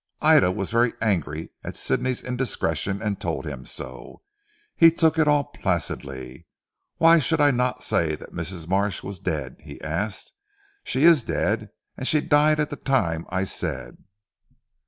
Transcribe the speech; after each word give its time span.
Ida 0.23 0.51
was 0.51 0.71
very 0.71 0.93
angry 0.99 1.51
at 1.63 1.77
Sidney's 1.77 2.23
indiscretion 2.23 3.03
and 3.03 3.21
told 3.21 3.45
him 3.45 3.67
so. 3.67 4.23
He 4.75 4.89
took 4.89 5.19
it 5.19 5.27
all 5.27 5.43
placidly. 5.43 6.47
"Why 6.97 7.19
should 7.19 7.39
I 7.39 7.51
not 7.51 7.83
say 7.83 8.15
that 8.15 8.33
Mrs. 8.33 8.67
Marsh 8.67 9.03
was 9.03 9.19
dead?" 9.19 9.57
he 9.59 9.79
asked. 9.81 10.33
"She 10.83 11.03
is 11.03 11.21
dead; 11.21 11.69
and 11.97 12.07
she 12.07 12.19
died 12.19 12.59
at 12.59 12.71
the 12.71 12.77
time 12.77 13.27
I 13.29 13.43
said." 13.43 13.97